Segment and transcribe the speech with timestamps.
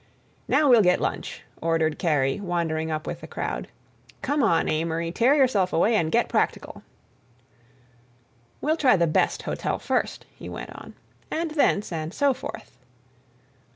[0.47, 3.67] "Now we'll get lunch," ordered Kerry, wandering up with the crowd.
[4.23, 6.81] "Come on, Amory, tear yourself away and get practical."
[8.61, 10.95] "We'll try the best hotel first," he went on,
[11.29, 12.79] "and thence and so forth."